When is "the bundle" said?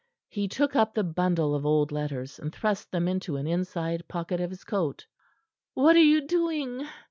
0.95-1.53